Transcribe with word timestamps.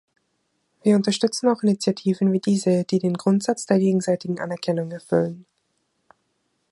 Wir 0.81 0.95
unterstützen 0.95 1.47
auch 1.49 1.61
Initiativen 1.61 2.33
wie 2.33 2.39
diese, 2.39 2.85
die 2.85 2.97
den 2.97 3.13
Grundsatz 3.15 3.67
der 3.67 3.77
gegenseitigen 3.77 4.39
Anerkennung 4.39 4.89
erfüllen. 4.89 5.45